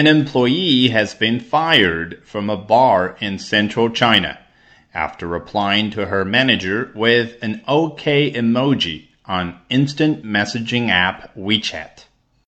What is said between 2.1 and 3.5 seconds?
from a bar in